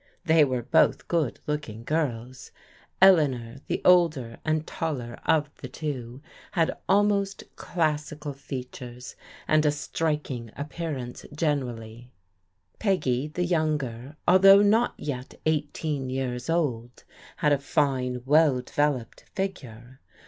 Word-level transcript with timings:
They 0.25 0.43
were 0.43 0.63
both 0.63 1.07
good 1.07 1.39
looking 1.45 1.83
girls. 1.83 2.49
Eleanor, 3.03 3.57
the 3.67 3.83
older 3.85 4.39
and 4.43 4.65
taller 4.65 5.19
of 5.27 5.53
the 5.57 5.67
two, 5.67 6.23
had 6.53 6.75
almost 6.89 7.43
classical 7.55 8.33
features, 8.33 9.15
and 9.47 9.63
i6 9.63 9.63
THE 9.63 9.67
OLD 9.67 9.75
OEDER 9.75 10.17
CHANGETH'' 10.23 10.53
17 10.53 10.53
a 10.55 10.57
strikmg 10.57 10.59
appearance 10.59 11.25
generally. 11.35 12.11
Peggy, 12.79 13.27
the 13.27 13.43
younger, 13.45 14.17
al 14.27 14.39
though 14.39 14.63
not 14.63 14.95
yet 14.97 15.39
eighteen 15.45 16.09
years 16.09 16.49
old, 16.49 17.03
had 17.35 17.53
a 17.53 17.59
fine 17.59 18.23
well 18.25 18.55
de 18.61 18.73
veloped 18.73 19.19
figure. 19.35 19.99